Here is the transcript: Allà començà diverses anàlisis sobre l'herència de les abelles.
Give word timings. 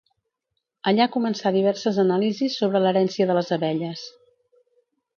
Allà 0.91 1.07
començà 1.17 1.51
diverses 1.59 2.01
anàlisis 2.05 2.57
sobre 2.65 2.83
l'herència 2.87 3.31
de 3.33 3.39
les 3.41 3.55
abelles. 3.61 4.11